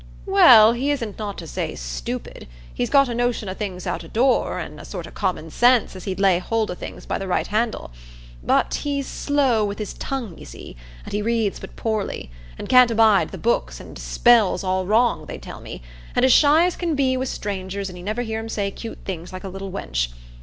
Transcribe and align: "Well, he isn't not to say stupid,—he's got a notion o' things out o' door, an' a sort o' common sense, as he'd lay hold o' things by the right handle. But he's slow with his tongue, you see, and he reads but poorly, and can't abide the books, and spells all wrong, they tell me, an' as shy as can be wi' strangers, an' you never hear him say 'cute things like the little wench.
"Well, 0.25 0.73
he 0.73 0.89
isn't 0.89 1.19
not 1.19 1.37
to 1.37 1.45
say 1.45 1.75
stupid,—he's 1.75 2.89
got 2.89 3.07
a 3.07 3.13
notion 3.13 3.47
o' 3.47 3.53
things 3.53 3.85
out 3.85 4.03
o' 4.03 4.07
door, 4.07 4.57
an' 4.57 4.79
a 4.79 4.83
sort 4.83 5.05
o' 5.05 5.11
common 5.11 5.51
sense, 5.51 5.95
as 5.95 6.05
he'd 6.05 6.19
lay 6.19 6.39
hold 6.39 6.71
o' 6.71 6.73
things 6.73 7.05
by 7.05 7.19
the 7.19 7.27
right 7.27 7.45
handle. 7.45 7.91
But 8.41 8.73
he's 8.81 9.05
slow 9.05 9.63
with 9.63 9.77
his 9.77 9.93
tongue, 9.93 10.39
you 10.39 10.45
see, 10.45 10.75
and 11.05 11.13
he 11.13 11.21
reads 11.21 11.59
but 11.59 11.75
poorly, 11.75 12.31
and 12.57 12.67
can't 12.67 12.89
abide 12.89 13.29
the 13.29 13.37
books, 13.37 13.79
and 13.79 13.95
spells 13.95 14.63
all 14.63 14.87
wrong, 14.87 15.27
they 15.27 15.37
tell 15.37 15.61
me, 15.61 15.83
an' 16.15 16.23
as 16.23 16.33
shy 16.33 16.65
as 16.65 16.75
can 16.75 16.95
be 16.95 17.15
wi' 17.15 17.25
strangers, 17.25 17.87
an' 17.87 17.95
you 17.95 18.01
never 18.01 18.23
hear 18.23 18.39
him 18.39 18.49
say 18.49 18.71
'cute 18.71 18.97
things 19.05 19.31
like 19.31 19.43
the 19.43 19.49
little 19.51 19.71
wench. 19.71 20.07